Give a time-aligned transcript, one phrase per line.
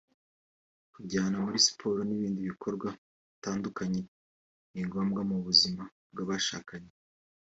[0.93, 2.87] kujyana muri siporo n’ibindi bikorwa
[3.31, 4.01] bitandukanye
[4.71, 6.91] ni ngombwa mu buzima bw’abashakanye